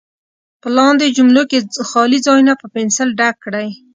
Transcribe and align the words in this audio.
په 0.61 0.67
لاندې 0.77 1.13
جملو 1.17 1.43
کې 1.49 1.59
خالي 1.89 2.19
ځایونه 2.25 2.53
په 2.61 2.65
پنسل 2.75 3.07
ډک 3.19 3.35
کړئ. 3.45 3.69